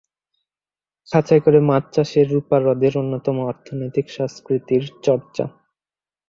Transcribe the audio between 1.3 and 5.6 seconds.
করে মাছ চাষের রুপা হ্রদের অন্যতম অর্থনৈতিক সংস্কৃতির চর্চা।